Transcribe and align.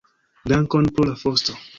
Dankon 0.51 0.89
pro 0.95 1.05
la 1.09 1.13
fosto. 1.25 1.59